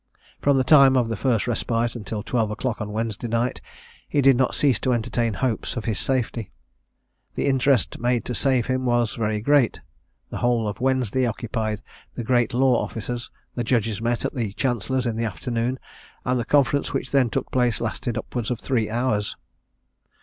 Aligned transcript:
From 0.41 0.57
the 0.57 0.63
time 0.63 0.97
of 0.97 1.09
the 1.09 1.15
first 1.15 1.45
respite, 1.47 1.95
until 1.95 2.23
twelve 2.23 2.49
o'clock 2.49 2.81
on 2.81 2.91
Wednesday 2.91 3.27
night, 3.27 3.61
he 4.09 4.19
did 4.19 4.35
not 4.35 4.55
cease 4.55 4.79
to 4.79 4.93
entertain 4.93 5.35
hopes 5.35 5.77
of 5.77 5.85
his 5.85 5.99
safety. 5.99 6.49
The 7.35 7.45
interest 7.45 7.99
made 7.99 8.25
to 8.25 8.33
save 8.33 8.65
him 8.65 8.83
was 8.83 9.13
very 9.13 9.39
great. 9.41 9.79
The 10.31 10.37
whole 10.39 10.67
of 10.67 10.81
Wednesday 10.81 11.27
occupied 11.27 11.83
the 12.15 12.23
great 12.23 12.51
law 12.51 12.83
officers; 12.83 13.29
the 13.53 13.63
judges 13.63 14.01
met 14.01 14.25
at 14.25 14.33
the 14.33 14.53
chancellor's 14.53 15.05
in 15.05 15.17
the 15.17 15.25
afternoon, 15.25 15.77
and 16.25 16.39
the 16.39 16.45
conference 16.45 16.93
which 16.93 17.11
then 17.11 17.29
took 17.29 17.51
place 17.51 17.79
lasted 17.79 18.17
upwards 18.17 18.49
of 18.49 18.59
three 18.59 18.89
hours. 18.89 19.35